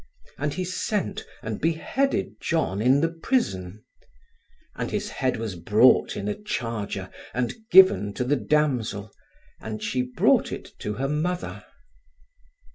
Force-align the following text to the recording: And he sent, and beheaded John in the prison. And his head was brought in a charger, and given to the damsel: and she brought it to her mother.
And 0.39 0.55
he 0.55 0.65
sent, 0.65 1.25
and 1.43 1.61
beheaded 1.61 2.37
John 2.41 2.81
in 2.81 3.01
the 3.01 3.09
prison. 3.09 3.83
And 4.75 4.89
his 4.89 5.09
head 5.11 5.37
was 5.37 5.55
brought 5.55 6.17
in 6.17 6.27
a 6.27 6.33
charger, 6.33 7.11
and 7.35 7.53
given 7.69 8.11
to 8.15 8.23
the 8.23 8.35
damsel: 8.35 9.13
and 9.59 9.83
she 9.83 10.01
brought 10.01 10.51
it 10.51 10.71
to 10.79 10.93
her 10.95 11.07
mother. 11.07 11.65